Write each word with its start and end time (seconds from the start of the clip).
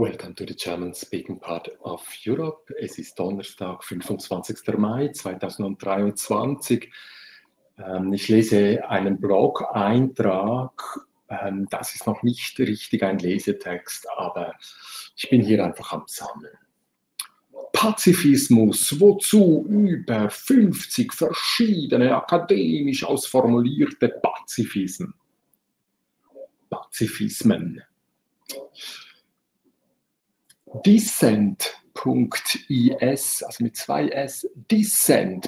Welcome 0.00 0.36
to 0.36 0.46
the 0.46 0.54
German 0.54 0.94
speaking 0.94 1.40
part 1.40 1.68
of 1.80 2.06
Europe. 2.24 2.72
Es 2.78 2.98
ist 2.98 3.18
Donnerstag, 3.18 3.82
25. 3.82 4.78
Mai 4.78 5.08
2023. 5.08 6.88
Ähm, 7.78 8.12
ich 8.12 8.28
lese 8.28 8.88
einen 8.88 9.20
Blog-Eintrag. 9.20 11.00
Ähm, 11.28 11.66
das 11.70 11.96
ist 11.96 12.06
noch 12.06 12.22
nicht 12.22 12.56
richtig 12.60 13.02
ein 13.02 13.18
Lesetext, 13.18 14.06
aber 14.16 14.54
ich 15.16 15.28
bin 15.30 15.42
hier 15.42 15.64
einfach 15.64 15.92
am 15.92 16.04
Sammeln. 16.06 16.56
Pazifismus, 17.72 19.00
wozu 19.00 19.66
über 19.68 20.30
50 20.30 21.12
verschiedene 21.12 22.14
akademisch 22.14 23.02
ausformulierte 23.02 24.08
Pazifismen. 24.22 25.14
Pazifismen. 26.70 27.82
Dissent.is, 30.84 31.82
also 33.42 33.64
mit 33.64 33.76
zwei 33.76 34.08
S, 34.08 34.48
Dissent.is, 34.70 35.46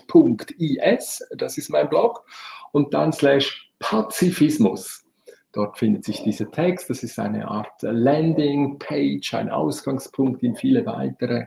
das 1.36 1.59
ist 1.59 1.68
mein 1.68 1.88
Blog, 1.88 2.24
und 2.72 2.95
dann 2.95 3.12
slash 3.12 3.70
Pazifismus. 3.78 5.04
Dort 5.52 5.78
findet 5.78 6.04
sich 6.04 6.22
dieser 6.22 6.50
Text, 6.50 6.90
das 6.90 7.02
ist 7.02 7.18
eine 7.18 7.48
Art 7.48 7.82
Landing-Page, 7.82 9.34
ein 9.34 9.50
Ausgangspunkt 9.50 10.42
in 10.42 10.54
viele 10.54 10.87
weitere 10.87 11.46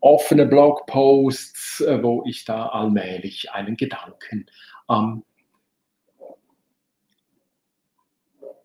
offene 0.00 0.46
Blogposts, 0.46 1.84
wo 2.02 2.24
ich 2.26 2.44
da 2.44 2.66
allmählich 2.66 3.52
einen 3.52 3.76
Gedanken 3.76 4.46
am 4.88 5.22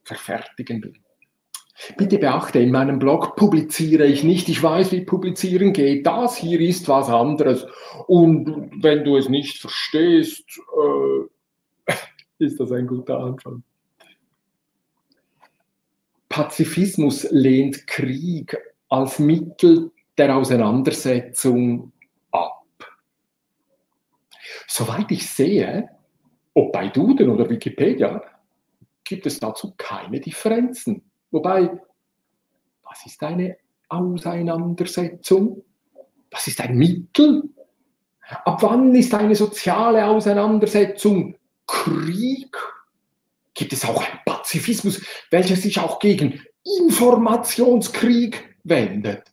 verfertigen 0.08 0.84
will. 0.84 0.94
Bitte 1.96 2.18
beachte, 2.18 2.60
in 2.60 2.72
meinem 2.72 2.98
Blog 2.98 3.36
publiziere 3.36 4.06
ich 4.06 4.24
nicht, 4.24 4.50
ich 4.50 4.64
weiß, 4.64 4.92
wie 4.92 5.02
publizieren 5.02 5.74
geht. 5.74 6.08
Das 6.08 6.36
hier 6.36 6.60
ist 6.60 6.88
was 6.88 7.08
anderes. 7.08 7.68
Und 8.08 8.72
wenn 8.82 9.04
du 9.04 9.16
es 9.16 9.30
nicht 9.30 9.60
verstehst, 9.60 10.60
äh, 11.88 11.94
ist 12.40 12.60
das 12.60 12.72
ein 12.72 12.88
guter 12.88 13.20
Anfang. 13.20 13.62
Pazifismus 16.30 17.28
lehnt 17.32 17.86
Krieg 17.86 18.58
als 18.90 19.20
Mittel 19.20 19.92
der 20.18 20.36
Auseinandersetzung 20.36 21.92
ab. 22.32 22.64
Soweit 24.68 25.12
ich 25.12 25.30
sehe, 25.30 25.90
ob 26.56 26.74
bei 26.74 26.88
Duden 26.88 27.30
oder 27.30 27.48
Wikipedia, 27.50 28.22
gibt 29.08 29.26
es 29.26 29.40
dazu 29.40 29.74
keine 29.78 30.20
Differenzen. 30.20 31.10
Wobei, 31.32 31.80
was 32.84 33.06
ist 33.06 33.22
eine 33.24 33.58
Auseinandersetzung? 33.90 35.64
Was 36.32 36.48
ist 36.48 36.62
ein 36.62 36.78
Mittel? 36.78 37.44
Ab 38.46 38.62
wann 38.62 38.94
ist 38.94 39.14
eine 39.14 39.36
soziale 39.36 40.06
Auseinandersetzung 40.06 41.36
Krieg? 41.66 42.56
Gibt 43.54 43.74
es 43.74 43.86
auch 43.86 44.04
einen 44.04 44.20
Pazifismus, 44.26 45.02
welcher 45.32 45.56
sich 45.56 45.80
auch 45.80 46.00
gegen 46.00 46.42
Informationskrieg 46.80 48.58
wendet? 48.64 49.24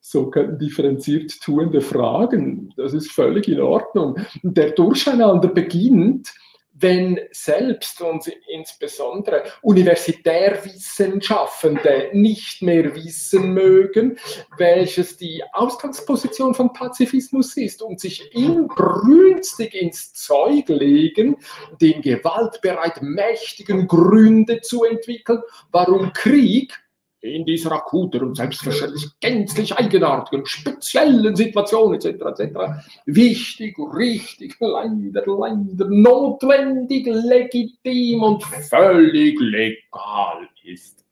So 0.00 0.28
können 0.28 0.58
differenziert 0.58 1.40
tuende 1.40 1.80
Fragen. 1.80 2.72
Das 2.76 2.92
ist 2.92 3.12
völlig 3.12 3.46
in 3.46 3.60
Ordnung. 3.60 4.16
Der 4.42 4.72
Durcheinander 4.72 5.48
beginnt, 5.48 6.34
wenn 6.80 7.20
selbst 7.30 8.00
und 8.00 8.26
insbesondere 8.48 9.44
Universitärwissenschaftende 9.62 12.10
nicht 12.12 12.62
mehr 12.62 12.94
wissen 12.94 13.52
mögen, 13.52 14.18
welches 14.56 15.16
die 15.16 15.42
Ausgangsposition 15.52 16.54
von 16.54 16.72
Pazifismus 16.72 17.56
ist 17.56 17.82
und 17.82 17.98
sich 18.00 18.34
inbrünstig 18.34 19.74
ins 19.74 20.12
Zeug 20.14 20.68
legen, 20.68 21.36
den 21.80 22.02
gewaltbereit 22.02 23.02
mächtigen 23.02 23.86
Gründe 23.86 24.60
zu 24.60 24.84
entwickeln, 24.84 25.42
warum 25.70 26.12
Krieg 26.12 26.76
in 27.22 27.44
dieser 27.44 27.72
akuten 27.72 28.22
und 28.22 28.36
selbstverständlich 28.36 29.08
gänzlich 29.20 29.76
eigenartigen, 29.76 30.46
speziellen 30.46 31.36
Situation 31.36 31.94
etc. 31.94 32.06
etc. 32.06 32.58
wichtig, 33.04 33.76
richtig, 33.78 34.56
leider, 34.60 35.24
leider 35.26 35.86
notwendig, 35.88 37.06
legitim 37.06 38.22
und 38.22 38.42
völlig 38.42 39.38
legal 39.38 40.48
ist. 40.64 41.04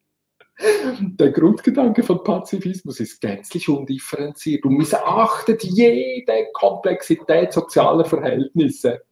Der 1.01 1.31
Grundgedanke 1.31 2.03
von 2.03 2.25
Pazifismus 2.25 2.99
ist 2.99 3.21
gänzlich 3.21 3.69
undifferenziert 3.69 4.65
und 4.65 4.77
missachtet 4.77 5.63
jede 5.63 6.47
Komplexität 6.53 7.53
sozialer 7.53 8.05
Verhältnisse. 8.05 9.03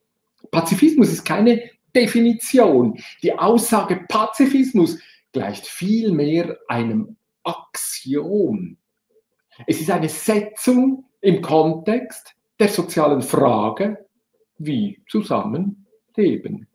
Pazifismus 0.51 1.13
ist 1.13 1.25
keine 1.25 1.63
Definition. 1.95 2.99
Die 3.23 3.33
Aussage 3.33 4.05
Pazifismus 4.09 4.99
gleicht 5.37 5.67
vielmehr 5.67 6.59
einem 6.67 7.19
Axiom. 7.45 8.79
Es 9.67 9.83
ist 9.83 9.91
eine 9.91 10.09
Setzung 10.09 11.05
im 11.21 11.43
Kontext 11.43 12.35
der 12.59 12.69
sozialen 12.69 13.21
Frage, 13.21 14.07
wie 14.57 15.03
zusammenleben. 15.11 16.67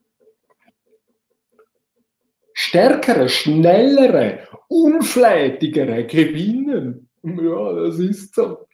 Stärkere, 2.53 3.29
schnellere, 3.29 4.47
unflätigere 4.67 6.05
gewinnen. 6.05 7.09
Ja, 7.23 7.73
das 7.73 7.97
ist 7.97 8.35
so. 8.35 8.67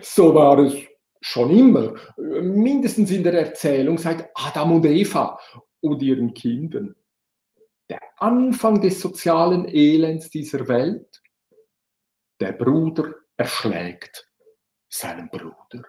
So 0.00 0.32
war 0.32 0.60
es 0.60 0.74
schon 1.20 1.50
immer, 1.50 1.94
mindestens 2.16 3.10
in 3.10 3.24
der 3.24 3.34
Erzählung 3.34 3.98
seit 3.98 4.30
Adam 4.34 4.76
und 4.76 4.86
Eva 4.86 5.40
und 5.80 6.00
ihren 6.02 6.34
Kindern 6.34 6.94
der 7.94 8.02
Anfang 8.18 8.80
des 8.80 9.00
sozialen 9.00 9.68
Elends 9.68 10.28
dieser 10.28 10.66
Welt, 10.66 11.22
der 12.40 12.52
Bruder 12.52 13.14
erschlägt 13.36 14.28
seinen 14.88 15.28
Bruder. 15.28 15.84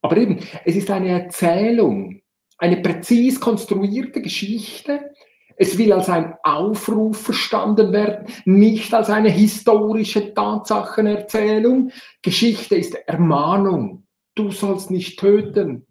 Aber 0.00 0.16
eben, 0.16 0.38
es 0.64 0.76
ist 0.76 0.90
eine 0.90 1.10
Erzählung, 1.10 2.22
eine 2.56 2.78
präzis 2.78 3.38
konstruierte 3.38 4.22
Geschichte. 4.22 5.12
Es 5.56 5.76
will 5.76 5.92
als 5.92 6.08
ein 6.08 6.36
Aufruf 6.42 7.20
verstanden 7.20 7.92
werden, 7.92 8.32
nicht 8.46 8.94
als 8.94 9.10
eine 9.10 9.28
historische 9.28 10.32
Tatsachenerzählung. 10.32 11.92
Geschichte 12.22 12.76
ist 12.76 12.94
Ermahnung. 12.94 14.06
Du 14.34 14.50
sollst 14.52 14.90
nicht 14.90 15.20
töten. 15.20 15.86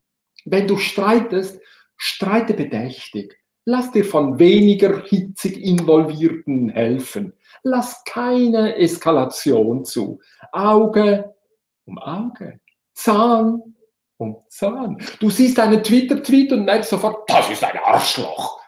Wenn 0.45 0.65
du 0.67 0.77
streitest, 0.77 1.61
streite 1.97 2.55
bedächtig. 2.55 3.38
Lass 3.71 3.91
dir 3.91 4.03
von 4.03 4.39
weniger 4.39 5.03
hitzig 5.03 5.63
Involvierten 5.63 6.69
helfen. 6.69 7.33
Lass 7.61 8.03
keine 8.03 8.75
Eskalation 8.77 9.85
zu. 9.85 10.19
Auge 10.51 11.35
um 11.85 11.99
Auge. 11.99 12.61
Zahn 12.95 13.75
um 14.17 14.37
Zahn. 14.49 14.97
Du 15.19 15.29
siehst 15.29 15.59
einen 15.59 15.83
Twitter-Tweet 15.83 16.51
und 16.51 16.65
merkst 16.65 16.89
sofort, 16.89 17.29
das 17.29 17.51
ist 17.51 17.63
ein 17.63 17.77
Arschloch. 17.83 18.59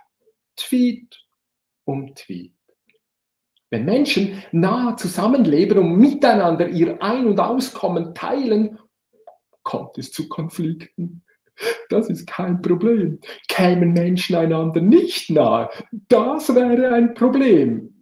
Tweet 0.56 1.18
um 1.86 2.14
Tweet. 2.14 2.54
Wenn 3.72 3.86
Menschen 3.86 4.44
nah 4.52 4.96
zusammenleben 4.96 5.80
und 5.80 5.98
miteinander 5.98 6.70
ihr 6.70 7.02
Ein- 7.02 7.26
und 7.26 7.40
Auskommen 7.40 8.14
teilen, 8.14 8.78
kommt 9.64 9.98
es 9.98 10.12
zu 10.12 10.30
Konflikten. 10.30 11.24
Das 11.90 12.10
ist 12.10 12.28
kein 12.28 12.62
Problem. 12.62 13.20
Kämen 13.48 13.94
Menschen 13.94 14.36
einander 14.36 14.82
nicht 14.82 15.30
nahe, 15.30 15.70
das 16.08 16.54
wäre 16.54 16.94
ein 16.94 17.14
Problem 17.14 17.94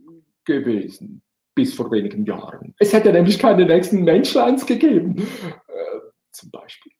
gewesen 0.45 1.21
bis 1.55 1.73
vor 1.73 1.91
wenigen 1.91 2.25
Jahren. 2.25 2.73
Es 2.79 2.93
hätte 2.93 3.11
nämlich 3.11 3.37
keine 3.37 3.65
nächsten 3.65 4.03
Menschleins 4.03 4.65
gegeben, 4.65 5.17
äh, 5.17 5.99
zum 6.31 6.51
Beispiel. 6.51 6.93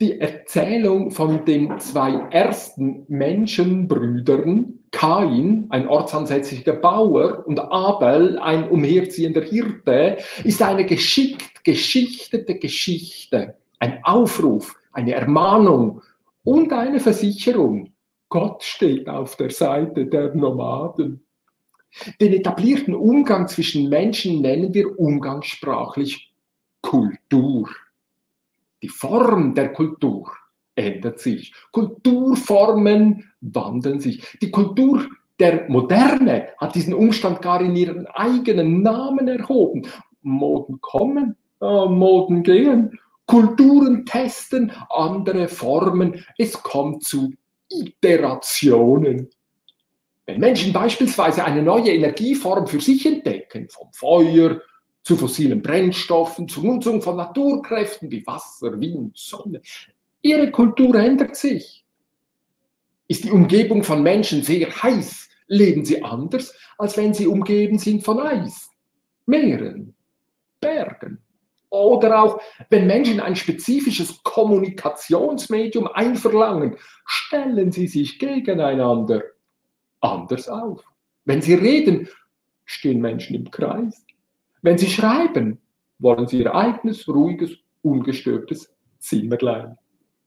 Die 0.00 0.20
Erzählung 0.20 1.10
von 1.10 1.44
den 1.44 1.78
zwei 1.78 2.12
ersten 2.30 3.04
Menschenbrüdern, 3.08 4.78
Kain, 4.92 5.66
ein 5.68 5.88
ortsansässiger 5.88 6.74
Bauer, 6.74 7.44
und 7.46 7.58
Abel, 7.58 8.38
ein 8.38 8.68
umherziehender 8.70 9.42
Hirte, 9.42 10.16
ist 10.44 10.62
eine 10.62 10.86
geschickt 10.86 11.64
geschichtete 11.64 12.54
Geschichte, 12.54 13.56
ein 13.78 13.98
Aufruf 14.04 14.79
eine 14.92 15.12
Ermahnung 15.12 16.02
und 16.44 16.72
eine 16.72 17.00
Versicherung. 17.00 17.92
Gott 18.28 18.62
steht 18.62 19.08
auf 19.08 19.36
der 19.36 19.50
Seite 19.50 20.06
der 20.06 20.34
Nomaden. 20.34 21.24
Den 22.20 22.32
etablierten 22.32 22.94
Umgang 22.94 23.48
zwischen 23.48 23.88
Menschen 23.88 24.40
nennen 24.40 24.72
wir 24.72 24.98
umgangssprachlich 24.98 26.32
Kultur. 26.80 27.68
Die 28.82 28.88
Form 28.88 29.54
der 29.54 29.72
Kultur 29.72 30.32
ändert 30.74 31.18
sich. 31.18 31.52
Kulturformen 31.72 33.30
wandeln 33.40 34.00
sich. 34.00 34.38
Die 34.40 34.50
Kultur 34.50 35.06
der 35.38 35.68
Moderne 35.68 36.48
hat 36.58 36.74
diesen 36.74 36.94
Umstand 36.94 37.42
gar 37.42 37.60
in 37.60 37.74
ihren 37.74 38.06
eigenen 38.06 38.82
Namen 38.82 39.26
erhoben. 39.26 39.86
Moden 40.22 40.80
kommen, 40.80 41.36
äh, 41.60 41.86
Moden 41.86 42.42
gehen, 42.42 42.98
Kulturen 43.30 44.04
testen, 44.04 44.72
andere 44.88 45.46
Formen. 45.46 46.24
Es 46.36 46.60
kommt 46.60 47.04
zu 47.04 47.32
Iterationen. 47.68 49.30
Wenn 50.26 50.40
Menschen 50.40 50.72
beispielsweise 50.72 51.44
eine 51.44 51.62
neue 51.62 51.92
Energieform 51.92 52.66
für 52.66 52.80
sich 52.80 53.06
entdecken, 53.06 53.68
vom 53.68 53.92
Feuer 53.92 54.60
zu 55.04 55.16
fossilen 55.16 55.62
Brennstoffen, 55.62 56.48
zur 56.48 56.64
Nutzung 56.64 57.00
von 57.02 57.18
Naturkräften 57.18 58.10
wie 58.10 58.26
Wasser, 58.26 58.80
Wind, 58.80 59.16
Sonne, 59.16 59.62
ihre 60.22 60.50
Kultur 60.50 60.96
ändert 60.96 61.36
sich. 61.36 61.84
Ist 63.06 63.22
die 63.22 63.30
Umgebung 63.30 63.84
von 63.84 64.02
Menschen 64.02 64.42
sehr 64.42 64.70
heiß, 64.82 65.28
leben 65.46 65.84
sie 65.84 66.02
anders, 66.02 66.52
als 66.78 66.96
wenn 66.96 67.14
sie 67.14 67.28
umgeben 67.28 67.78
sind 67.78 68.04
von 68.04 68.18
Eis, 68.18 68.70
Meeren, 69.24 69.94
Bergen. 70.60 71.22
Oder 71.70 72.22
auch, 72.22 72.40
wenn 72.68 72.88
Menschen 72.88 73.20
ein 73.20 73.36
spezifisches 73.36 74.22
Kommunikationsmedium 74.24 75.86
einverlangen, 75.86 76.76
stellen 77.06 77.70
sie 77.70 77.86
sich 77.86 78.18
gegeneinander 78.18 79.22
anders 80.00 80.48
auf. 80.48 80.82
Wenn 81.24 81.40
sie 81.40 81.54
reden, 81.54 82.08
stehen 82.64 83.00
Menschen 83.00 83.36
im 83.36 83.50
Kreis. 83.50 84.04
Wenn 84.62 84.78
sie 84.78 84.90
schreiben, 84.90 85.58
wollen 86.00 86.26
sie 86.26 86.40
ihr 86.40 86.54
eigenes, 86.54 87.06
ruhiges, 87.08 87.52
ungestörtes 87.82 88.72
Zimmerlein. 88.98 89.76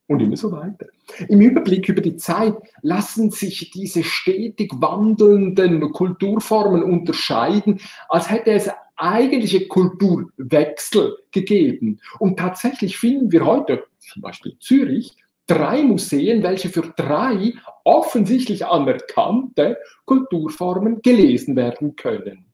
Und 0.07 0.21
immer 0.21 0.35
so 0.35 0.51
weiter. 0.51 0.87
Im 1.29 1.39
Überblick 1.41 1.87
über 1.87 2.01
die 2.01 2.17
Zeit 2.17 2.55
lassen 2.81 3.31
sich 3.31 3.71
diese 3.71 4.03
stetig 4.03 4.71
wandelnden 4.75 5.91
Kulturformen 5.91 6.83
unterscheiden, 6.83 7.79
als 8.09 8.29
hätte 8.29 8.51
es 8.51 8.69
eigentliche 8.95 9.67
Kulturwechsel 9.67 11.17
gegeben. 11.31 11.99
Und 12.19 12.37
tatsächlich 12.37 12.97
finden 12.97 13.31
wir 13.31 13.45
heute, 13.45 13.83
zum 13.99 14.21
Beispiel 14.21 14.57
Zürich, 14.59 15.15
drei 15.47 15.83
Museen, 15.83 16.43
welche 16.43 16.69
für 16.69 16.93
drei 16.95 17.53
offensichtlich 17.83 18.65
anerkannte 18.65 19.77
Kulturformen 20.05 21.01
gelesen 21.01 21.55
werden 21.55 21.95
können. 21.95 22.45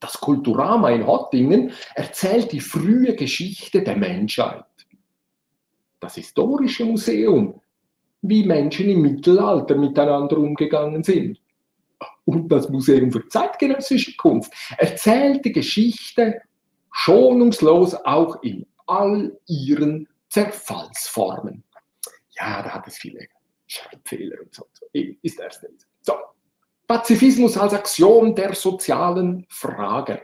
Das 0.00 0.20
Kulturama 0.20 0.90
in 0.90 1.06
Hottingen 1.06 1.72
erzählt 1.94 2.50
die 2.52 2.60
frühe 2.60 3.14
Geschichte 3.14 3.82
der 3.82 3.96
Menschheit. 3.96 4.64
Das 6.00 6.16
Historische 6.16 6.84
Museum, 6.84 7.60
wie 8.20 8.44
Menschen 8.44 8.88
im 8.88 9.02
Mittelalter 9.02 9.76
miteinander 9.76 10.38
umgegangen 10.38 11.04
sind 11.04 11.41
und 12.24 12.48
das 12.48 12.68
Museum 12.68 13.10
für 13.10 13.26
zeitgenössische 13.28 14.16
Kunst 14.16 14.52
erzählt 14.78 15.44
die 15.44 15.52
Geschichte 15.52 16.40
schonungslos 16.92 17.94
auch 17.94 18.42
in 18.42 18.66
all 18.86 19.38
ihren 19.46 20.08
Zerfallsformen. 20.28 21.64
Ja, 22.38 22.62
da 22.62 22.70
hat 22.70 22.86
es 22.86 22.96
viele 22.96 23.26
Schreibfehler 23.66 24.40
und 24.42 24.54
so. 24.54 24.66
Ist 24.92 25.40
erst 25.40 25.62
nicht. 25.62 25.86
So, 26.00 26.14
Pazifismus 26.92 27.56
als 27.56 27.72
Axiom 27.72 28.34
der 28.34 28.54
sozialen 28.54 29.46
Frage. 29.48 30.20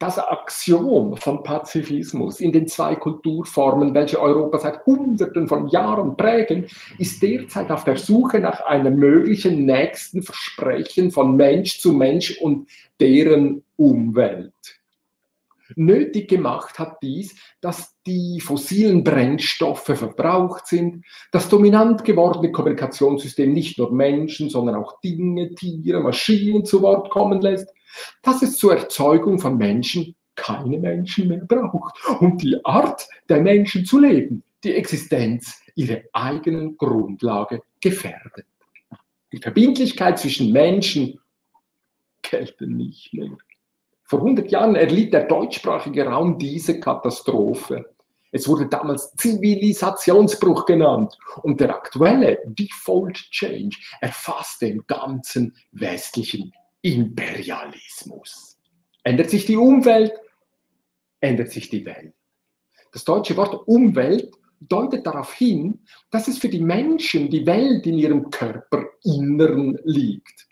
Das 0.00 0.18
Axiom 0.18 1.16
von 1.16 1.44
Pazifismus 1.44 2.40
in 2.40 2.50
den 2.50 2.66
zwei 2.66 2.96
Kulturformen, 2.96 3.94
welche 3.94 4.20
Europa 4.20 4.58
seit 4.58 4.84
Hunderten 4.84 5.46
von 5.46 5.68
Jahren 5.68 6.16
prägen, 6.16 6.66
ist 6.98 7.22
derzeit 7.22 7.70
auf 7.70 7.84
der 7.84 7.96
Suche 7.96 8.40
nach 8.40 8.62
einem 8.62 8.96
möglichen 8.96 9.64
nächsten 9.64 10.24
Versprechen 10.24 11.12
von 11.12 11.36
Mensch 11.36 11.78
zu 11.78 11.92
Mensch 11.92 12.36
und 12.40 12.68
deren 12.98 13.62
Umwelt. 13.76 14.77
Nötig 15.76 16.28
gemacht 16.28 16.78
hat 16.78 17.02
dies, 17.02 17.36
dass 17.60 17.96
die 18.06 18.40
fossilen 18.40 19.04
Brennstoffe 19.04 19.84
verbraucht 19.84 20.66
sind, 20.66 21.04
das 21.32 21.48
dominant 21.48 22.04
gewordene 22.04 22.52
Kommunikationssystem 22.52 23.52
nicht 23.52 23.78
nur 23.78 23.92
Menschen, 23.92 24.50
sondern 24.50 24.76
auch 24.76 25.00
Dinge, 25.00 25.54
Tiere, 25.54 26.00
Maschinen 26.00 26.64
zu 26.64 26.82
Wort 26.82 27.10
kommen 27.10 27.40
lässt, 27.40 27.72
dass 28.22 28.42
es 28.42 28.56
zur 28.56 28.76
Erzeugung 28.76 29.38
von 29.38 29.56
Menschen 29.56 30.14
keine 30.34 30.78
Menschen 30.78 31.28
mehr 31.28 31.44
braucht 31.44 31.98
und 32.20 32.42
die 32.42 32.64
Art 32.64 33.08
der 33.28 33.40
Menschen 33.40 33.84
zu 33.84 33.98
leben, 33.98 34.44
die 34.62 34.74
Existenz 34.74 35.60
ihre 35.74 36.04
eigenen 36.12 36.76
Grundlage 36.76 37.62
gefährdet. 37.80 38.46
Die 39.32 39.38
Verbindlichkeit 39.38 40.18
zwischen 40.18 40.52
Menschen 40.52 41.20
gelten 42.22 42.76
nicht 42.76 43.12
mehr. 43.12 43.36
Vor 44.08 44.20
100 44.20 44.50
Jahren 44.50 44.74
erlitt 44.74 45.12
der 45.12 45.24
deutschsprachige 45.24 46.06
Raum 46.06 46.38
diese 46.38 46.80
Katastrophe. 46.80 47.94
Es 48.32 48.48
wurde 48.48 48.66
damals 48.66 49.12
Zivilisationsbruch 49.16 50.64
genannt 50.64 51.18
und 51.42 51.60
der 51.60 51.74
aktuelle 51.74 52.38
Default 52.46 53.16
Change 53.30 53.76
erfasst 54.00 54.62
den 54.62 54.82
ganzen 54.86 55.54
westlichen 55.72 56.54
Imperialismus. 56.80 58.58
Ändert 59.04 59.28
sich 59.28 59.44
die 59.44 59.58
Umwelt, 59.58 60.14
ändert 61.20 61.50
sich 61.50 61.68
die 61.68 61.84
Welt. 61.84 62.14
Das 62.92 63.04
deutsche 63.04 63.36
Wort 63.36 63.68
Umwelt 63.68 64.32
deutet 64.60 65.06
darauf 65.06 65.34
hin, 65.34 65.80
dass 66.10 66.28
es 66.28 66.38
für 66.38 66.48
die 66.48 66.62
Menschen 66.62 67.28
die 67.28 67.46
Welt 67.46 67.86
in 67.86 67.98
ihrem 67.98 68.30
Körperinneren 68.30 69.78
liegt 69.84 70.47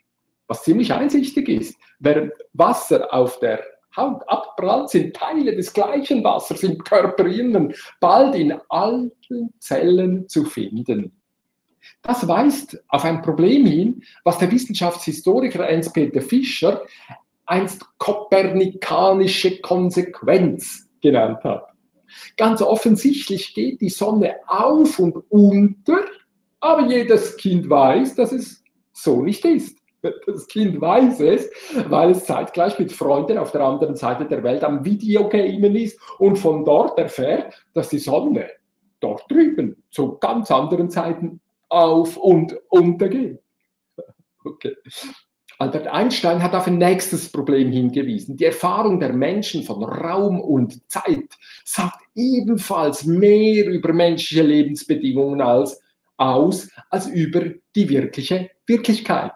was 0.49 0.63
ziemlich 0.63 0.93
einsichtig 0.93 1.49
ist. 1.49 1.79
Während 1.99 2.33
Wasser 2.53 3.13
auf 3.13 3.39
der 3.41 3.63
Haut 3.97 4.23
abprallt, 4.29 4.91
sind 4.91 5.17
Teile 5.17 5.57
des 5.57 5.73
gleichen 5.73 6.23
Wassers 6.23 6.63
im 6.63 6.79
Körperinnen 6.79 7.75
bald 8.01 8.35
in 8.35 8.55
allen 8.69 9.11
Zellen 9.59 10.29
zu 10.29 10.45
finden. 10.45 11.13
Das 12.03 12.27
weist 12.27 12.83
auf 12.89 13.05
ein 13.05 13.23
Problem 13.23 13.65
hin, 13.65 14.03
was 14.25 14.39
der 14.39 14.51
Wissenschaftshistoriker 14.51 15.67
Hans-Peter 15.67 16.21
Fischer 16.21 16.83
einst 17.47 17.85
kopernikanische 17.99 19.61
Konsequenz 19.61 20.89
genannt 21.01 21.43
hat. 21.45 21.69
Ganz 22.37 22.61
offensichtlich 22.63 23.55
geht 23.55 23.81
die 23.81 23.89
Sonne 23.89 24.37
auf 24.47 24.99
und 24.99 25.17
unter, 25.29 26.05
aber 26.61 26.87
jedes 26.87 27.37
Kind 27.37 27.69
weiß, 27.69 28.15
dass 28.15 28.33
es 28.33 28.63
so 28.93 29.23
nicht 29.23 29.45
ist. 29.45 29.79
Das 30.27 30.47
Kind 30.47 30.81
weiß 30.81 31.21
es, 31.21 31.51
weil 31.89 32.11
es 32.11 32.25
zeitgleich 32.25 32.79
mit 32.79 32.93
Freunden 32.93 33.39
auf 33.39 33.53
der 33.53 33.63
anderen 33.63 33.97
Seite 33.97 34.27
der 34.27 34.43
Welt 34.43 34.65
am 34.65 34.85
Videogamen 34.85 35.77
ist 35.77 35.99
und 36.19 36.37
von 36.37 36.65
dort 36.65 36.99
erfährt, 36.99 37.65
dass 37.75 37.89
die 37.89 37.99
Sonne 37.99 38.49
dort 39.01 39.31
drüben 39.31 39.83
zu 39.91 40.19
ganz 40.19 40.51
anderen 40.51 40.91
Zeiten 40.91 41.41
auf 41.69 42.17
und 42.17 42.57
untergeht. 42.69 43.41
Okay. 44.45 44.77
Albert 45.59 45.87
Einstein 45.87 46.43
hat 46.43 46.55
auf 46.55 46.67
ein 46.67 46.77
nächstes 46.77 47.33
Problem 47.33 47.73
hingewiesen. 47.73 48.37
Die 48.37 48.45
Erfahrung 48.45 49.01
der 49.01 49.15
Menschen 49.15 49.63
von 49.63 49.83
Raum 49.83 50.39
und 50.39 50.91
Zeit 50.91 51.31
sagt 51.65 52.03
ebenfalls 52.15 53.07
mehr 53.07 53.67
über 53.67 53.93
menschliche 53.95 54.43
Lebensbedingungen 54.43 55.41
als, 55.41 55.81
aus 56.19 56.69
als 56.91 57.07
über 57.07 57.43
die 57.75 57.89
wirkliche 57.89 58.51
Wirklichkeit. 58.67 59.33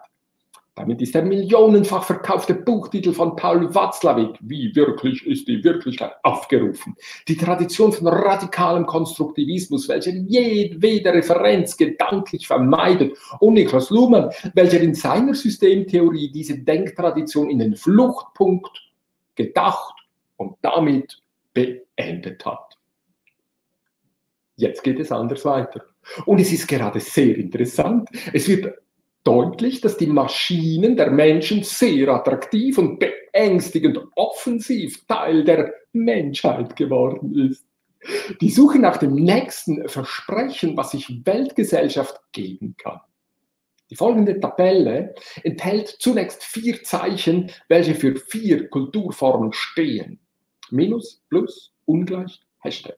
Damit 0.81 0.99
ist 0.99 1.13
der 1.13 1.21
millionenfach 1.21 2.03
verkaufte 2.03 2.55
Buchtitel 2.55 3.13
von 3.13 3.35
Paul 3.35 3.71
Watzlawick, 3.75 4.39
Wie 4.41 4.75
wirklich 4.75 5.23
ist 5.27 5.47
die 5.47 5.63
Wirklichkeit, 5.63 6.13
aufgerufen. 6.23 6.95
Die 7.27 7.37
Tradition 7.37 7.93
von 7.93 8.07
radikalem 8.07 8.87
Konstruktivismus, 8.87 9.87
welche 9.87 10.09
jedwede 10.09 11.13
Referenz 11.13 11.77
gedanklich 11.77 12.47
vermeidet, 12.47 13.15
und 13.39 13.53
Niklas 13.53 13.91
Luhmann, 13.91 14.31
welcher 14.55 14.81
in 14.81 14.95
seiner 14.95 15.35
Systemtheorie 15.35 16.31
diese 16.31 16.57
Denktradition 16.57 17.51
in 17.51 17.59
den 17.59 17.75
Fluchtpunkt 17.75 18.75
gedacht 19.35 19.93
und 20.37 20.55
damit 20.63 21.21
beendet 21.53 22.43
hat. 22.43 22.75
Jetzt 24.55 24.83
geht 24.83 24.99
es 24.99 25.11
anders 25.11 25.45
weiter. 25.45 25.85
Und 26.25 26.39
es 26.39 26.51
ist 26.51 26.67
gerade 26.67 26.99
sehr 26.99 27.37
interessant. 27.37 28.09
Es 28.33 28.47
wird 28.47 28.73
deutlich, 29.23 29.81
dass 29.81 29.97
die 29.97 30.07
Maschinen 30.07 30.95
der 30.95 31.11
Menschen 31.11 31.63
sehr 31.63 32.09
attraktiv 32.09 32.77
und 32.77 32.99
beängstigend 32.99 33.99
offensiv 34.15 35.05
Teil 35.05 35.43
der 35.43 35.73
Menschheit 35.93 36.75
geworden 36.75 37.49
ist. 37.49 37.65
Die 38.41 38.49
Suche 38.49 38.79
nach 38.79 38.97
dem 38.97 39.13
nächsten 39.13 39.87
Versprechen, 39.87 40.75
was 40.75 40.91
sich 40.91 41.25
Weltgesellschaft 41.25 42.19
geben 42.31 42.75
kann. 42.77 42.99
Die 43.91 43.95
folgende 43.95 44.39
Tabelle 44.39 45.13
enthält 45.43 45.89
zunächst 45.99 46.43
vier 46.43 46.81
Zeichen, 46.81 47.51
welche 47.67 47.93
für 47.93 48.15
vier 48.15 48.69
Kulturformen 48.69 49.51
stehen. 49.53 50.19
Minus, 50.71 51.21
Plus, 51.29 51.73
Ungleich, 51.85 52.39
Hashtag. 52.59 52.97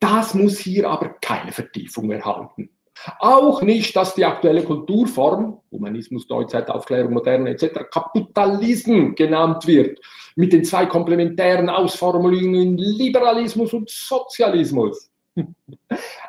Das 0.00 0.32
muss 0.34 0.58
hier 0.58 0.88
aber 0.88 1.10
keine 1.20 1.52
Vertiefung 1.52 2.10
erhalten. 2.10 2.70
Auch 3.18 3.62
nicht, 3.62 3.94
dass 3.96 4.14
die 4.14 4.24
aktuelle 4.24 4.62
Kulturform, 4.62 5.60
Humanismus, 5.70 6.28
Neuzeit, 6.28 6.68
Aufklärung, 6.70 7.12
Moderne 7.14 7.50
etc., 7.50 7.80
Kapitalismus 7.90 9.14
genannt 9.14 9.66
wird, 9.66 10.00
mit 10.36 10.52
den 10.52 10.64
zwei 10.64 10.86
komplementären 10.86 11.68
Ausformulierungen 11.68 12.76
Liberalismus 12.76 13.72
und 13.72 13.88
Sozialismus. 13.90 15.10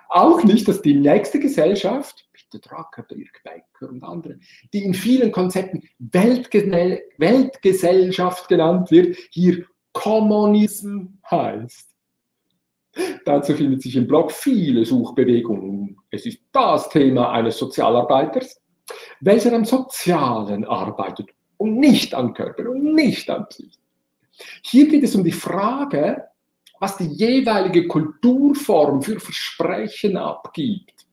Auch 0.10 0.44
nicht, 0.44 0.68
dass 0.68 0.82
die 0.82 0.96
nächste 0.96 1.40
Gesellschaft, 1.40 2.26
Peter 2.34 2.60
Drucker, 2.60 3.04
Dirk 3.04 3.42
Becker 3.44 3.92
und 3.92 4.04
andere, 4.04 4.40
die 4.74 4.84
in 4.84 4.94
vielen 4.94 5.32
Konzepten 5.32 5.84
Weltge 6.00 6.72
Weltgesellschaft 7.18 8.48
genannt 8.48 8.92
wird, 8.92 9.18
hier 9.32 9.66
Kommunismus 9.94 11.08
heißt. 11.30 11.90
Dazu 13.26 13.54
findet 13.54 13.82
sich 13.82 13.96
im 13.96 14.08
Blog 14.08 14.32
viele 14.32 14.86
Suchbewegungen. 14.86 15.98
Es 16.10 16.26
ist 16.26 16.40
das 16.52 16.90
Thema 16.90 17.32
eines 17.32 17.58
Sozialarbeiters, 17.58 18.60
welcher 19.22 19.54
am 19.54 19.66
Sozialen 19.66 20.66
arbeitet 20.66 21.30
und 21.58 21.78
nicht 21.78 22.16
an 22.16 22.34
Körper 22.34 22.70
und 22.70 22.96
nicht 22.96 23.30
an 23.30 23.48
Psyche. 23.48 23.80
Hier 24.64 24.88
geht 24.88 25.04
es 25.04 25.16
um 25.16 25.24
die 25.24 25.32
Frage, 25.32 26.24
was 26.80 26.98
die 26.98 27.08
jeweilige 27.08 27.88
Kulturform 27.88 29.02
für 29.02 29.20
Versprechen 29.20 30.18
abgibt. 30.18 31.06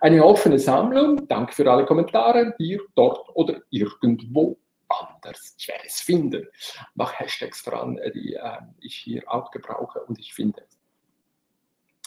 Eine 0.00 0.24
offene 0.24 0.58
Sammlung, 0.58 1.26
danke 1.28 1.52
für 1.54 1.70
alle 1.70 1.86
Kommentare, 1.86 2.54
hier, 2.58 2.80
dort 2.94 3.28
oder 3.34 3.60
irgendwo 3.70 4.58
anders. 4.88 5.54
Ich 5.58 5.68
werde 5.68 5.84
es 5.86 6.00
finden. 6.00 6.46
Mach 6.94 7.18
Hashtags 7.18 7.62
dran, 7.64 7.98
die 8.14 8.34
äh, 8.34 8.58
ich 8.80 8.96
hier 8.96 9.22
auch 9.26 9.50
gebrauche 9.50 10.00
und 10.00 10.18
ich 10.18 10.34
finde 10.34 10.62
es. 10.68 10.83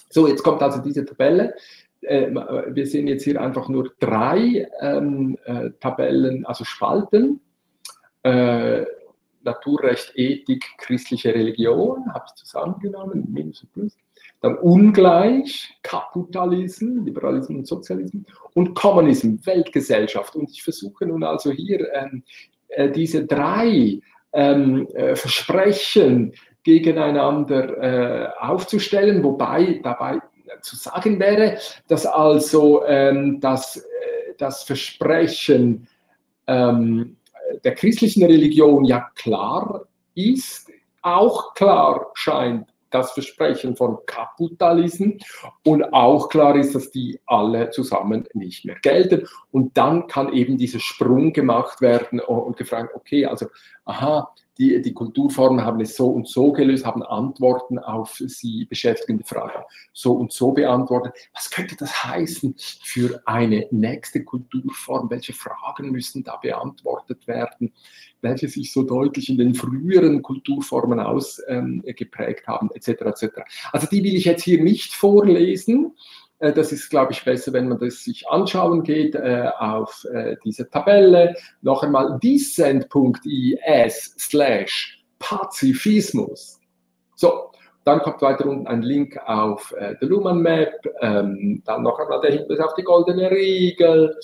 So, 0.10 0.28
jetzt 0.28 0.44
kommt 0.44 0.62
also 0.62 0.82
diese 0.82 1.06
Tabelle. 1.06 1.54
Äh, 2.02 2.30
wir 2.32 2.88
sehen 2.88 3.08
jetzt 3.08 3.24
hier 3.24 3.42
einfach 3.42 3.70
nur 3.70 3.92
drei 4.00 4.68
ähm, 4.82 5.38
äh, 5.46 5.72
Tabellen, 5.80 6.46
also 6.46 6.64
Spalten. 6.64 7.42
Äh, 8.24 8.86
Naturrecht, 9.48 10.12
Ethik, 10.16 10.66
christliche 10.78 11.34
Religion, 11.34 12.14
habe 12.14 12.26
ich 12.28 12.36
zusammengenommen, 12.36 13.28
Minus 13.32 13.64
und 13.64 13.74
Plus. 13.74 13.98
Dann 14.42 14.58
Ungleich, 14.58 15.74
Kapitalismus, 15.82 17.06
Liberalismus 17.06 17.58
und 17.58 17.68
Sozialismus 17.68 18.24
und 18.54 18.76
Kommunismus, 18.76 19.46
Weltgesellschaft. 19.46 20.36
Und 20.36 20.52
ich 20.52 20.62
versuche 20.62 21.06
nun 21.06 21.24
also 21.24 21.52
hier 21.52 21.88
ähm, 21.94 22.24
äh, 22.68 22.92
diese 22.92 23.26
drei 23.26 24.00
ähm, 24.34 24.88
äh, 24.94 25.16
Versprechen 25.16 26.34
gegeneinander 26.68 27.78
äh, 27.82 28.30
aufzustellen, 28.42 29.24
wobei 29.24 29.80
dabei 29.82 30.20
zu 30.62 30.76
sagen 30.76 31.18
wäre, 31.18 31.60
dass 31.88 32.06
also 32.06 32.86
ähm, 32.86 33.40
das, 33.40 33.78
äh, 33.78 34.34
das 34.38 34.64
Versprechen 34.64 35.88
ähm, 36.46 37.16
der 37.64 37.74
christlichen 37.74 38.26
Religion 38.26 38.84
ja 38.84 39.10
klar 39.16 39.86
ist, 40.14 40.70
auch 41.02 41.54
klar 41.54 42.12
scheint 42.16 42.68
das 42.90 43.14
Versprechen 43.14 43.78
von 43.78 44.00
Kapitalismus 44.06 45.24
und 45.64 45.86
auch 45.94 46.28
klar 46.28 46.58
ist, 46.58 46.76
dass 46.76 46.92
die 46.92 47.18
alle 47.28 47.70
zusammen 47.70 48.28
nicht 48.34 48.66
mehr 48.66 48.76
gelten. 48.82 49.26
Und 49.52 49.78
dann 49.78 50.08
kann 50.08 50.34
eben 50.34 50.58
dieser 50.58 50.82
Sprung 50.82 51.32
gemacht 51.32 51.80
werden 51.80 52.20
und 52.20 52.58
gefragt, 52.58 52.94
okay, 52.94 53.26
also, 53.26 53.48
aha, 53.86 54.34
die, 54.58 54.82
die 54.82 54.94
Kulturformen 54.94 55.64
haben 55.64 55.80
es 55.82 55.96
so 55.96 56.08
und 56.08 56.28
so 56.28 56.52
gelöst, 56.52 56.86
haben 56.86 57.04
Antworten 57.04 57.80
auf 57.80 58.22
sie 58.26 58.66
beschäftigende 58.66 59.24
Fragen 59.24 59.64
so 59.94 60.14
und 60.14 60.32
so 60.32 60.52
beantwortet. 60.52 61.14
Was 61.34 61.50
könnte 61.50 61.76
das 61.76 62.04
heißen 62.04 62.56
für 62.58 63.22
eine 63.26 63.68
nächste 63.72 64.24
Kulturform? 64.24 65.10
Welche 65.10 65.34
Fragen 65.34 65.92
müssen 65.92 66.24
da 66.24 66.38
beantwortet 66.38 67.28
werden, 67.28 67.74
welche 68.22 68.48
sich 68.48 68.72
so 68.72 68.84
deutlich 68.84 69.30
in 69.30 69.38
den 69.38 69.54
früheren 69.56 70.22
Kulturformen 70.22 71.00
ausgeprägt 71.00 72.44
ähm, 72.48 72.54
haben, 72.54 72.70
etc. 72.74 72.88
etc. 72.90 73.28
Also 73.72 73.88
die 73.88 74.04
will 74.04 74.16
ich 74.16 74.26
jetzt 74.26 74.44
hier 74.44 74.62
nicht 74.64 74.94
vorlesen. 74.94 75.96
Äh, 76.40 76.54
das 76.54 76.72
ist, 76.72 76.90
glaube 76.90 77.12
ich, 77.12 77.24
besser, 77.24 77.54
wenn 77.54 77.68
man 77.68 77.80
das 77.80 78.04
sich 78.04 78.28
anschauen 78.28 78.84
geht 78.84 79.16
äh, 79.16 79.50
auf 79.58 80.06
äh, 80.14 80.36
diese 80.44 80.70
Tabelle. 80.70 81.36
Noch 81.62 81.84
einmal 81.84 82.20
decent.is 82.22 84.16
slash 84.20 85.04
Pazifismus. 85.20 86.60
So, 87.16 87.52
dann 87.88 88.02
kommt 88.02 88.22
weiter 88.22 88.46
unten 88.46 88.68
ein 88.68 88.82
Link 88.82 89.18
auf 89.26 89.74
äh, 89.78 89.96
The 90.00 90.08
Luhmann 90.08 90.42
Map, 90.42 90.74
ähm, 91.02 91.62
dann 91.66 91.84
noch 91.84 91.98
einmal 92.00 92.20
der 92.22 92.32
Hinweis 92.32 92.60
auf 92.60 92.74
die 92.76 92.84
goldene 92.84 93.32
Regel, 93.32 94.18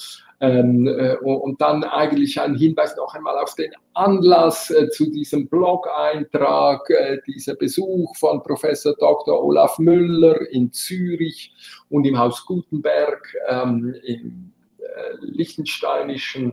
ähm, 0.44 0.88
äh, 0.88 1.16
und 1.16 1.62
dann 1.62 1.86
eigentlich 1.86 2.40
ein 2.42 2.56
Hinweis 2.56 2.98
noch 2.98 3.16
einmal 3.16 3.38
auf 3.38 3.56
den 3.56 3.72
Anlass 3.94 4.70
äh, 4.72 4.90
zu 4.90 5.10
diesem 5.10 5.48
Blog-Eintrag, 5.48 6.90
äh, 6.90 7.20
dieser 7.26 7.56
Besuch 7.56 8.14
von 8.18 8.44
Professor 8.44 8.94
Dr. 9.00 9.42
Olaf 9.42 9.80
Müller 9.80 10.42
in 10.52 10.70
Zürich 10.74 11.54
und 11.90 12.06
im 12.06 12.20
Haus 12.20 12.46
Gutenberg 12.46 13.34
ähm, 13.48 13.96
im 14.04 14.52
äh, 14.80 15.16
Liechtensteinischen 15.22 16.52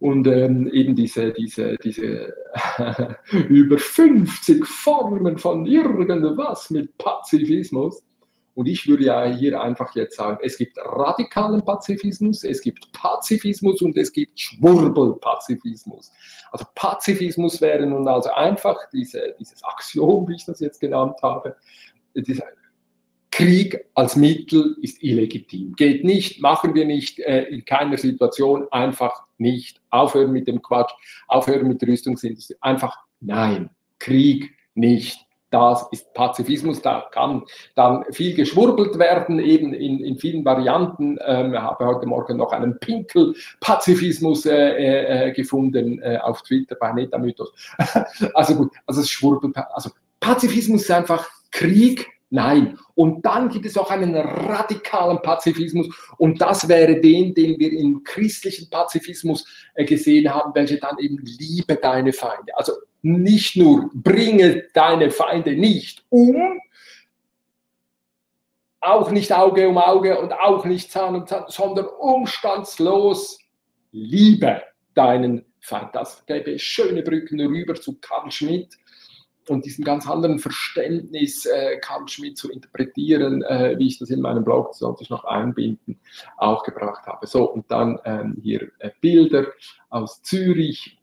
und 0.00 0.26
ähm, 0.26 0.66
eben 0.72 0.96
diese, 0.96 1.32
diese, 1.32 1.76
diese 1.76 2.34
über 3.48 3.78
50 3.78 4.66
Formen 4.66 5.38
von 5.38 5.66
irgendwas 5.66 6.70
mit 6.70 6.96
Pazifismus. 6.96 8.02
Und 8.54 8.66
ich 8.66 8.88
würde 8.88 9.04
ja 9.04 9.26
hier 9.26 9.60
einfach 9.60 9.94
jetzt 9.94 10.16
sagen, 10.16 10.38
es 10.42 10.56
gibt 10.58 10.76
radikalen 10.78 11.62
Pazifismus, 11.64 12.44
es 12.44 12.60
gibt 12.62 12.90
Pazifismus 12.92 13.80
und 13.82 13.96
es 13.96 14.12
gibt 14.12 14.40
Schwurbelpazifismus. 14.40 16.10
Also 16.50 16.64
Pazifismus 16.74 17.60
wäre 17.60 17.86
nun 17.86 18.08
also 18.08 18.30
einfach 18.30 18.76
diese, 18.92 19.34
dieses 19.38 19.62
Axiom, 19.62 20.26
wie 20.28 20.34
ich 20.34 20.46
das 20.46 20.60
jetzt 20.60 20.80
genannt 20.80 21.16
habe. 21.22 21.56
Krieg 23.40 23.84
als 23.94 24.16
Mittel 24.16 24.76
ist 24.82 25.02
illegitim. 25.02 25.74
Geht 25.74 26.04
nicht, 26.04 26.40
machen 26.40 26.74
wir 26.74 26.84
nicht, 26.84 27.18
äh, 27.20 27.44
in 27.44 27.64
keiner 27.64 27.96
Situation, 27.96 28.66
einfach 28.70 29.24
nicht. 29.38 29.80
Aufhören 29.90 30.32
mit 30.32 30.48
dem 30.48 30.62
Quatsch, 30.62 30.92
aufhören 31.28 31.68
mit 31.68 31.80
der 31.82 31.88
Rüstungsindustrie. 31.88 32.56
Einfach 32.60 32.98
nein, 33.20 33.70
Krieg 33.98 34.50
nicht 34.74 35.26
das 35.50 35.86
ist 35.90 36.14
Pazifismus, 36.14 36.80
da 36.80 37.06
kann 37.10 37.42
dann 37.74 38.04
viel 38.12 38.34
geschwurbelt 38.34 38.98
werden, 38.98 39.40
eben 39.40 39.74
in, 39.74 40.02
in 40.02 40.16
vielen 40.16 40.44
Varianten. 40.44 41.18
Ähm, 41.24 41.52
ich 41.52 41.60
habe 41.60 41.86
heute 41.86 42.06
Morgen 42.06 42.36
noch 42.36 42.52
einen 42.52 42.78
Pinkel-Pazifismus 42.78 44.46
äh, 44.46 44.52
äh, 44.54 45.28
äh 45.28 45.32
gefunden 45.32 46.00
äh, 46.02 46.18
auf 46.18 46.42
Twitter 46.42 46.76
bei 46.76 46.92
Netamythos. 46.92 47.52
also 48.34 48.54
gut, 48.54 48.72
also 48.86 49.00
es 49.00 49.10
schwurbelt, 49.10 49.56
also 49.74 49.90
Pazifismus 50.20 50.82
ist 50.82 50.90
einfach 50.90 51.28
Krieg, 51.50 52.06
Nein. 52.30 52.78
Und 52.94 53.26
dann 53.26 53.48
gibt 53.48 53.66
es 53.66 53.76
auch 53.76 53.90
einen 53.90 54.14
radikalen 54.14 55.20
Pazifismus. 55.20 55.88
Und 56.16 56.40
das 56.40 56.68
wäre 56.68 57.00
den, 57.00 57.34
den 57.34 57.58
wir 57.58 57.72
im 57.72 58.04
christlichen 58.04 58.70
Pazifismus 58.70 59.44
äh, 59.74 59.84
gesehen 59.84 60.32
haben, 60.32 60.54
welche 60.54 60.78
dann 60.78 60.96
eben 60.98 61.18
liebe 61.18 61.74
deine 61.74 62.12
Feinde. 62.12 62.56
Also 62.56 62.72
nicht 63.02 63.56
nur 63.56 63.90
bringe 63.92 64.64
deine 64.72 65.10
Feinde 65.10 65.56
nicht 65.56 66.04
um, 66.08 66.60
auch 68.80 69.10
nicht 69.10 69.32
Auge 69.32 69.68
um 69.68 69.78
Auge 69.78 70.18
und 70.20 70.32
auch 70.32 70.64
nicht 70.64 70.92
Zahn 70.92 71.16
um 71.16 71.26
Zahn, 71.26 71.44
sondern 71.48 71.86
umstandslos 71.86 73.40
liebe 73.90 74.62
deinen 74.94 75.44
Feind. 75.60 75.94
Das 75.94 76.24
gäbe 76.26 76.58
schöne 76.58 77.02
Brücken 77.02 77.40
rüber 77.40 77.74
zu 77.74 77.98
Karl 78.00 78.30
Schmidt 78.30 78.78
und 79.48 79.64
diesem 79.64 79.84
ganz 79.84 80.08
anderen 80.08 80.38
Verständnis 80.38 81.46
äh, 81.46 81.78
Karl 81.78 82.06
Schmidt 82.08 82.38
zu 82.38 82.50
interpretieren, 82.50 83.42
äh, 83.42 83.76
wie 83.78 83.88
ich 83.88 83.98
das 83.98 84.10
in 84.10 84.20
meinem 84.20 84.44
Blog, 84.44 84.68
das 84.68 84.78
sollte 84.78 85.02
ich 85.02 85.10
noch 85.10 85.24
einbinden, 85.24 85.98
auch 86.36 86.62
gebracht 86.62 87.06
habe. 87.06 87.26
So, 87.26 87.50
und 87.50 87.70
dann 87.70 87.98
ähm, 88.04 88.36
hier 88.42 88.70
äh, 88.78 88.90
Bilder 89.00 89.46
aus 89.88 90.22
Zürich, 90.22 90.98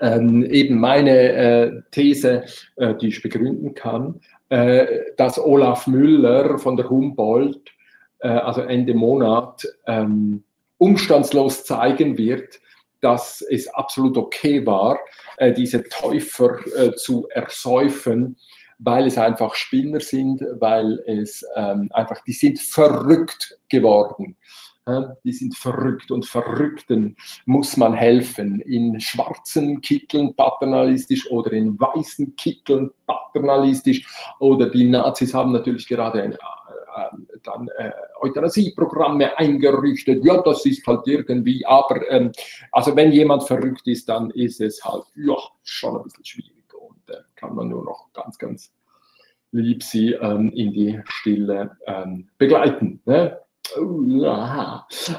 ähm, 0.00 0.44
eben 0.44 0.78
meine 0.78 1.32
äh, 1.32 1.82
These, 1.90 2.44
äh, 2.76 2.94
die 2.94 3.08
ich 3.08 3.22
begründen 3.22 3.74
kann, 3.74 4.20
äh, 4.48 4.86
dass 5.16 5.38
Olaf 5.38 5.86
Müller 5.86 6.58
von 6.58 6.76
der 6.76 6.88
Humboldt, 6.88 7.70
also 8.24 8.60
Ende 8.60 8.94
Monat, 8.94 9.66
ähm, 9.84 10.44
umstandslos 10.78 11.64
zeigen 11.64 12.16
wird, 12.16 12.60
dass 13.02 13.42
es 13.42 13.68
absolut 13.68 14.16
okay 14.16 14.64
war, 14.64 14.98
äh, 15.36 15.52
diese 15.52 15.82
Täufer 15.84 16.58
äh, 16.76 16.94
zu 16.94 17.28
ersäufen, 17.28 18.36
weil 18.78 19.06
es 19.06 19.18
einfach 19.18 19.54
Spinner 19.54 20.00
sind, 20.00 20.42
weil 20.58 21.00
es 21.06 21.44
ähm, 21.56 21.88
einfach, 21.92 22.22
die 22.24 22.32
sind 22.32 22.58
verrückt 22.58 23.58
geworden 23.68 24.36
die 25.24 25.32
sind 25.32 25.56
verrückt 25.56 26.10
und 26.10 26.26
Verrückten 26.26 27.16
muss 27.46 27.76
man 27.76 27.94
helfen. 27.94 28.60
In 28.60 29.00
schwarzen 29.00 29.80
Kitteln 29.80 30.34
paternalistisch 30.34 31.30
oder 31.30 31.52
in 31.52 31.78
weißen 31.78 32.34
Kitteln 32.34 32.90
paternalistisch. 33.06 34.04
Oder 34.40 34.70
die 34.70 34.88
Nazis 34.88 35.34
haben 35.34 35.52
natürlich 35.52 35.86
gerade 35.86 36.22
ein, 36.22 36.32
äh, 36.32 36.36
dann 37.42 37.68
äh, 37.78 37.92
Euthanasieprogramme 38.20 39.38
eingerichtet. 39.38 40.24
Ja, 40.24 40.40
das 40.42 40.64
ist 40.66 40.86
halt 40.86 41.06
irgendwie, 41.06 41.64
aber 41.66 42.08
ähm, 42.10 42.32
also 42.70 42.94
wenn 42.96 43.12
jemand 43.12 43.44
verrückt 43.44 43.86
ist, 43.86 44.08
dann 44.08 44.30
ist 44.30 44.60
es 44.60 44.84
halt 44.84 45.04
ja, 45.16 45.36
schon 45.62 45.96
ein 45.96 46.02
bisschen 46.04 46.24
schwierig 46.24 46.74
und 46.74 47.10
äh, 47.10 47.18
kann 47.34 47.54
man 47.54 47.68
nur 47.68 47.84
noch 47.84 48.12
ganz, 48.12 48.38
ganz 48.38 48.72
lieb 49.52 49.82
sie 49.82 50.12
ähm, 50.12 50.50
in 50.52 50.72
die 50.72 51.00
Stille 51.04 51.76
ähm, 51.86 52.28
begleiten. 52.38 53.00
Ne? 53.04 53.38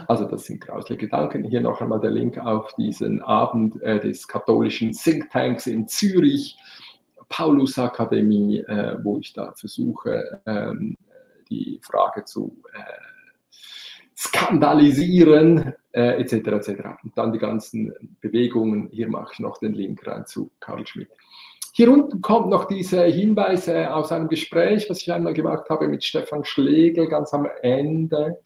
Also 0.08 0.26
das 0.26 0.46
sind 0.46 0.62
grausliche 0.62 0.98
Gedanken. 0.98 1.44
Hier 1.44 1.62
noch 1.62 1.82
einmal 1.82 2.00
der 2.00 2.12
Link 2.12 2.38
auf 2.38 2.74
diesen 2.76 3.22
Abend 3.22 3.82
äh, 3.82 4.00
des 4.00 4.28
katholischen 4.28 4.92
Thinktanks 4.92 5.68
in 5.68 5.88
Zürich, 5.88 6.58
Paulus 7.30 7.80
Akademie, 7.80 8.60
äh, 8.60 8.98
wo 9.02 9.18
ich 9.18 9.34
da 9.34 9.54
versuche, 9.54 10.42
ähm, 10.46 10.98
die 11.54 11.80
Frage 11.82 12.26
zu 12.26 12.62
äh, 12.74 12.80
skandalisieren, 14.16 15.74
etc. 15.92 15.94
Äh, 15.94 16.22
etc. 16.22 16.40
Und 17.04 17.18
dann 17.18 17.34
die 17.34 17.40
ganzen 17.40 17.94
Bewegungen. 18.22 18.88
Hier 18.92 19.10
mache 19.10 19.34
ich 19.34 19.40
noch 19.40 19.58
den 19.58 19.74
Link 19.74 20.08
rein 20.08 20.26
zu 20.26 20.52
Karl 20.60 20.88
Schmidt. 20.88 21.10
Hier 21.76 21.92
unten 21.92 22.22
kommt 22.22 22.50
noch 22.50 22.66
dieser 22.66 23.06
Hinweis 23.06 23.68
äh, 23.68 23.86
aus 23.86 24.12
einem 24.12 24.28
Gespräch, 24.28 24.88
was 24.90 25.02
ich 25.02 25.12
einmal 25.12 25.34
gemacht 25.34 25.68
habe 25.70 25.88
mit 25.88 26.04
Stefan 26.04 26.46
Schlegel 26.46 27.08
ganz 27.08 27.34
am 27.34 27.48
Ende, 27.64 28.38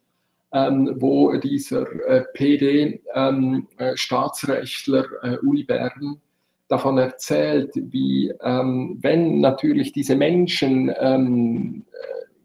ähm, 0.53 0.95
wo 0.95 1.35
dieser 1.35 1.91
äh, 2.07 2.23
PD-Staatsrechtler 2.33 5.05
ähm, 5.23 5.33
äh, 5.33 5.37
Uli 5.39 5.63
Bern 5.63 6.21
davon 6.69 6.97
erzählt, 6.97 7.73
wie 7.75 8.33
ähm, 8.41 8.97
wenn 9.01 9.41
natürlich 9.41 9.91
diese 9.91 10.15
Menschen 10.15 10.89
ähm, 10.97 11.83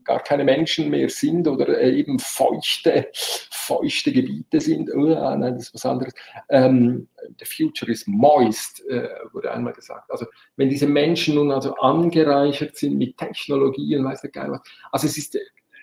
gar 0.05 0.21
keine 0.21 0.45
Menschen 0.45 0.91
mehr 0.91 1.09
sind 1.09 1.47
oder 1.49 1.79
äh, 1.79 1.95
eben 1.95 2.19
feuchte, 2.19 3.09
feuchte 3.51 4.13
Gebiete 4.13 4.61
sind. 4.61 4.91
Oh, 4.95 5.07
nein, 5.07 5.55
das 5.55 5.65
ist 5.65 5.75
was 5.75 5.87
anderes. 5.87 6.15
Ähm, 6.49 7.09
the 7.39 7.45
future 7.45 7.91
is 7.91 8.07
moist, 8.07 8.85
äh, 8.89 9.09
wurde 9.33 9.53
einmal 9.53 9.73
gesagt. 9.73 10.11
Also 10.11 10.27
wenn 10.57 10.69
diese 10.69 10.87
Menschen 10.87 11.35
nun 11.37 11.51
also 11.51 11.75
angereichert 11.77 12.77
sind 12.77 12.97
mit 12.99 13.17
Technologien, 13.17 14.05
weiß 14.05 14.23
der 14.23 14.31
Geil 14.31 14.51
was. 14.51 14.61
Also 14.91 15.07
es 15.07 15.19
ist 15.19 15.39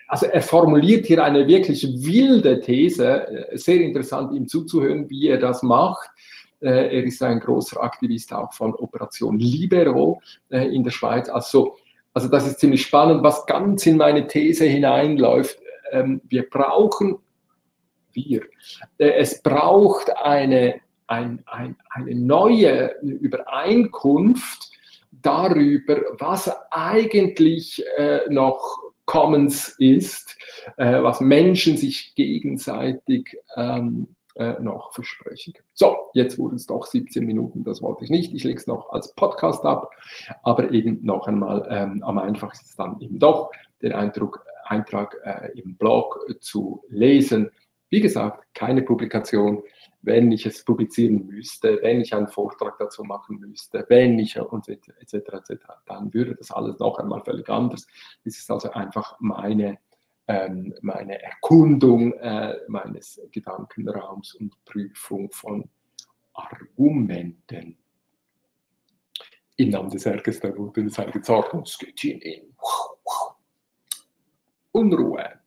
also 0.08 0.26
er 0.26 0.42
formuliert 0.42 1.06
hier 1.06 1.22
eine 1.22 1.46
wirklich 1.46 1.86
wilde 2.04 2.60
These, 2.60 3.28
äh, 3.28 3.56
sehr 3.56 3.80
interessant 3.80 4.34
ihm 4.34 4.48
zuzuhören, 4.48 5.08
wie 5.08 5.28
er 5.28 5.38
das 5.38 5.62
macht. 5.62 6.10
Äh, 6.60 6.96
er 6.96 7.04
ist 7.04 7.22
ein 7.22 7.38
großer 7.38 7.80
Aktivist 7.80 8.32
auch 8.32 8.52
von 8.52 8.74
Operation 8.74 9.38
Libero 9.38 10.20
in 10.48 10.82
der 10.82 10.90
Schweiz. 10.90 11.28
Also 11.28 11.76
also 12.12 12.28
das 12.28 12.46
ist 12.46 12.60
ziemlich 12.60 12.82
spannend, 12.82 13.22
was 13.22 13.46
ganz 13.46 13.86
in 13.86 13.96
meine 13.96 14.26
These 14.26 14.64
hineinläuft. 14.64 15.58
Ähm, 15.92 16.20
wir 16.28 16.48
brauchen, 16.48 17.18
wir, 18.12 18.42
äh, 18.98 19.12
es 19.12 19.42
braucht 19.42 20.16
eine, 20.16 20.80
ein, 21.06 21.42
ein, 21.46 21.76
eine 21.90 22.14
neue 22.14 22.96
Übereinkunft 23.02 24.70
darüber, 25.10 26.00
was 26.18 26.50
eigentlich 26.70 27.82
äh, 27.96 28.20
noch 28.28 28.78
Commons 29.06 29.74
ist, 29.78 30.36
äh, 30.76 31.02
was 31.02 31.20
Menschen 31.20 31.76
sich 31.76 32.14
gegenseitig 32.14 33.36
ähm, 33.56 34.08
äh, 34.36 34.60
noch 34.60 34.92
versprechen. 34.92 35.54
So, 35.74 35.96
jetzt 36.14 36.38
wurden 36.38 36.56
es 36.56 36.66
doch 36.66 36.86
17 36.86 37.24
Minuten, 37.24 37.64
das 37.64 37.82
wollte 37.82 38.04
ich 38.04 38.10
nicht. 38.10 38.32
Ich 38.34 38.44
lege 38.44 38.58
es 38.58 38.66
noch 38.66 38.90
als 38.90 39.14
Podcast 39.14 39.64
ab, 39.64 39.90
aber 40.42 40.70
eben 40.70 41.04
noch 41.04 41.26
einmal 41.26 41.66
ähm, 41.70 42.02
am 42.02 42.18
einfachsten 42.18 42.66
ist 42.66 42.78
dann 42.78 43.00
eben 43.00 43.18
doch 43.18 43.50
den 43.82 43.92
Eindruck, 43.92 44.44
Eintrag 44.64 45.16
äh, 45.24 45.58
im 45.58 45.76
Blog 45.76 46.24
zu 46.40 46.82
lesen. 46.88 47.50
Wie 47.88 48.00
gesagt, 48.00 48.46
keine 48.54 48.82
Publikation. 48.82 49.62
Wenn 50.02 50.32
ich 50.32 50.46
es 50.46 50.64
publizieren 50.64 51.26
müsste, 51.26 51.78
wenn 51.82 52.00
ich 52.00 52.14
einen 52.14 52.28
Vortrag 52.28 52.78
dazu 52.78 53.04
machen 53.04 53.38
müsste, 53.38 53.84
wenn 53.88 54.18
ich 54.18 54.40
und 54.40 54.66
etc. 54.68 54.88
etc., 55.12 55.64
dann 55.86 56.14
würde 56.14 56.36
das 56.36 56.50
alles 56.50 56.78
noch 56.78 56.98
einmal 56.98 57.22
völlig 57.22 57.48
anders. 57.50 57.86
Es 58.24 58.38
ist 58.38 58.50
also 58.50 58.70
einfach 58.70 59.16
meine 59.20 59.78
ähm, 60.30 60.72
meine 60.80 61.20
Erkundung 61.20 62.12
äh, 62.12 62.54
meines 62.68 63.20
Gedankenraums 63.32 64.36
und 64.36 64.64
Prüfung 64.64 65.28
von 65.32 65.68
Argumenten. 66.34 67.76
Im 69.56 69.70
Namen 69.70 69.90
des 69.90 70.06
Herrges 70.06 70.38
der 70.38 70.54
Mutter 70.54 70.82
des 70.82 70.96
Heiligen 70.96 71.24
Zorns 71.24 71.76
geht 71.78 72.04
in 72.04 72.54
Unruhe. 74.70 75.39